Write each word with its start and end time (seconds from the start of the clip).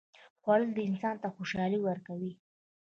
خوړل 0.41 0.71
انسان 0.87 1.15
ته 1.21 1.27
خوشالي 1.35 1.79
ورکوي 1.83 2.31